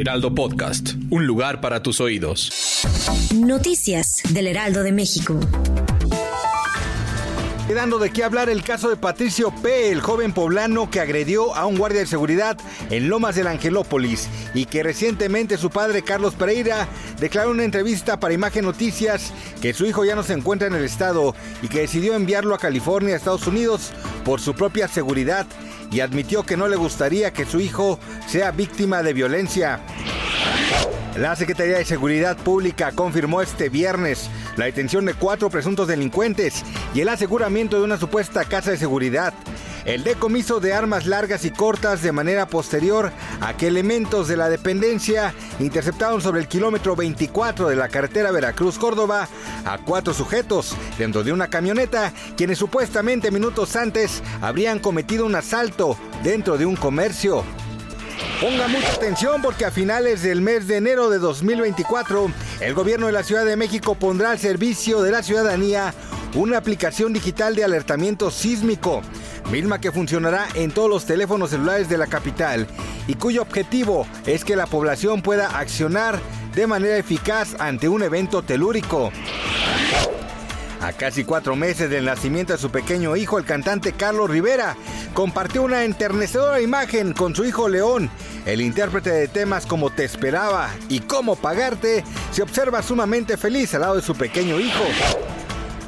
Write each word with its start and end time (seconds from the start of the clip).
Heraldo 0.00 0.32
Podcast, 0.32 0.90
un 1.10 1.26
lugar 1.26 1.60
para 1.60 1.82
tus 1.82 2.00
oídos. 2.00 2.84
Noticias 3.34 4.22
del 4.30 4.46
Heraldo 4.46 4.84
de 4.84 4.92
México. 4.92 5.40
Quedando 7.66 7.98
de 7.98 8.10
qué 8.10 8.22
hablar 8.22 8.48
el 8.48 8.62
caso 8.62 8.90
de 8.90 8.96
Patricio 8.96 9.52
P., 9.60 9.90
el 9.90 10.00
joven 10.00 10.32
poblano 10.32 10.88
que 10.88 11.00
agredió 11.00 11.52
a 11.56 11.66
un 11.66 11.76
guardia 11.76 11.98
de 11.98 12.06
seguridad 12.06 12.56
en 12.90 13.08
Lomas 13.08 13.34
del 13.34 13.48
Angelópolis 13.48 14.28
y 14.54 14.66
que 14.66 14.84
recientemente 14.84 15.56
su 15.58 15.68
padre 15.68 16.02
Carlos 16.02 16.36
Pereira 16.36 16.86
declaró 17.18 17.50
en 17.50 17.56
una 17.56 17.64
entrevista 17.64 18.20
para 18.20 18.32
Imagen 18.32 18.66
Noticias 18.66 19.32
que 19.60 19.74
su 19.74 19.84
hijo 19.84 20.04
ya 20.04 20.14
no 20.14 20.22
se 20.22 20.34
encuentra 20.34 20.68
en 20.68 20.74
el 20.74 20.84
estado 20.84 21.34
y 21.60 21.66
que 21.66 21.80
decidió 21.80 22.14
enviarlo 22.14 22.54
a 22.54 22.58
California, 22.58 23.16
Estados 23.16 23.48
Unidos, 23.48 23.90
por 24.24 24.40
su 24.40 24.54
propia 24.54 24.86
seguridad 24.86 25.44
y 25.90 26.00
admitió 26.00 26.42
que 26.44 26.56
no 26.56 26.68
le 26.68 26.76
gustaría 26.76 27.32
que 27.32 27.44
su 27.44 27.60
hijo 27.60 27.98
sea 28.26 28.50
víctima 28.50 29.02
de 29.02 29.12
violencia. 29.12 29.80
La 31.16 31.34
Secretaría 31.34 31.78
de 31.78 31.84
Seguridad 31.84 32.36
Pública 32.36 32.92
confirmó 32.92 33.42
este 33.42 33.68
viernes 33.68 34.30
la 34.56 34.66
detención 34.66 35.04
de 35.04 35.14
cuatro 35.14 35.50
presuntos 35.50 35.88
delincuentes 35.88 36.62
y 36.94 37.00
el 37.00 37.08
aseguramiento 37.08 37.78
de 37.78 37.84
una 37.84 37.96
supuesta 37.96 38.44
casa 38.44 38.70
de 38.70 38.76
seguridad. 38.76 39.34
El 39.88 40.04
decomiso 40.04 40.60
de 40.60 40.74
armas 40.74 41.06
largas 41.06 41.46
y 41.46 41.50
cortas 41.50 42.02
de 42.02 42.12
manera 42.12 42.46
posterior 42.46 43.10
a 43.40 43.56
que 43.56 43.68
elementos 43.68 44.28
de 44.28 44.36
la 44.36 44.50
dependencia 44.50 45.32
interceptaron 45.60 46.20
sobre 46.20 46.42
el 46.42 46.46
kilómetro 46.46 46.94
24 46.94 47.70
de 47.70 47.76
la 47.76 47.88
carretera 47.88 48.30
Veracruz-Córdoba 48.30 49.30
a 49.64 49.78
cuatro 49.78 50.12
sujetos 50.12 50.76
dentro 50.98 51.24
de 51.24 51.32
una 51.32 51.48
camioneta, 51.48 52.12
quienes 52.36 52.58
supuestamente 52.58 53.30
minutos 53.30 53.76
antes 53.76 54.22
habrían 54.42 54.78
cometido 54.78 55.24
un 55.24 55.34
asalto 55.34 55.96
dentro 56.22 56.58
de 56.58 56.66
un 56.66 56.76
comercio. 56.76 57.42
Ponga 58.42 58.68
mucha 58.68 58.92
atención 58.92 59.40
porque 59.40 59.64
a 59.64 59.70
finales 59.70 60.22
del 60.22 60.42
mes 60.42 60.68
de 60.68 60.76
enero 60.76 61.08
de 61.08 61.18
2024, 61.18 62.30
el 62.60 62.74
gobierno 62.74 63.06
de 63.06 63.12
la 63.12 63.22
Ciudad 63.22 63.46
de 63.46 63.56
México 63.56 63.94
pondrá 63.94 64.32
al 64.32 64.38
servicio 64.38 65.00
de 65.00 65.12
la 65.12 65.22
ciudadanía 65.22 65.94
una 66.34 66.58
aplicación 66.58 67.14
digital 67.14 67.54
de 67.54 67.64
alertamiento 67.64 68.30
sísmico, 68.30 69.02
misma 69.50 69.80
que 69.80 69.92
funcionará 69.92 70.46
en 70.54 70.70
todos 70.70 70.90
los 70.90 71.06
teléfonos 71.06 71.50
celulares 71.50 71.88
de 71.88 71.98
la 71.98 72.06
capital 72.06 72.66
y 73.06 73.14
cuyo 73.14 73.42
objetivo 73.42 74.06
es 74.26 74.44
que 74.44 74.56
la 74.56 74.66
población 74.66 75.22
pueda 75.22 75.58
accionar 75.58 76.20
de 76.54 76.66
manera 76.66 76.96
eficaz 76.96 77.56
ante 77.58 77.88
un 77.88 78.02
evento 78.02 78.42
telúrico. 78.42 79.10
A 80.80 80.92
casi 80.92 81.24
cuatro 81.24 81.56
meses 81.56 81.90
del 81.90 82.04
nacimiento 82.04 82.52
de 82.52 82.58
su 82.58 82.70
pequeño 82.70 83.16
hijo, 83.16 83.38
el 83.38 83.44
cantante 83.44 83.92
Carlos 83.92 84.30
Rivera 84.30 84.76
compartió 85.12 85.62
una 85.62 85.84
enternecedora 85.84 86.60
imagen 86.60 87.14
con 87.14 87.34
su 87.34 87.44
hijo 87.44 87.68
León. 87.68 88.08
El 88.46 88.60
intérprete 88.60 89.10
de 89.10 89.28
temas 89.28 89.66
como 89.66 89.90
Te 89.90 90.04
esperaba 90.04 90.70
y 90.88 91.00
Cómo 91.00 91.34
pagarte 91.34 92.04
se 92.30 92.42
observa 92.42 92.82
sumamente 92.82 93.36
feliz 93.36 93.74
al 93.74 93.80
lado 93.80 93.96
de 93.96 94.02
su 94.02 94.14
pequeño 94.14 94.60
hijo. 94.60 94.84